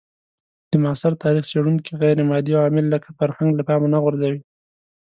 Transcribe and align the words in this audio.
د 0.69 0.73
معاصر 0.83 1.11
تاریخ 1.23 1.43
څېړونکي 1.51 1.91
غیرمادي 2.01 2.51
عوامل 2.59 2.85
لکه 2.93 3.09
فرهنګ 3.17 3.51
له 3.55 3.63
پامه 3.67 3.87
نه 3.93 3.99
غورځوي. 4.03 4.41